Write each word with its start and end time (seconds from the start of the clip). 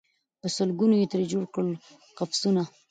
په 0.39 0.47
سل 0.55 0.69
ګونو 0.79 0.95
یې 0.99 1.07
ترې 1.11 1.25
جوړ 1.31 1.43
کړل 1.53 1.71
قفسونه 2.17 2.63